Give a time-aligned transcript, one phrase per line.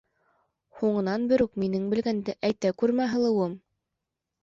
[0.79, 3.59] Һуңынан берүк минең белгәнде әйтә күрмә, һылыуым!